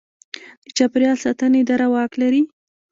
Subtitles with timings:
[0.63, 2.41] د چاپیریال ساتنې اداره واک لري؟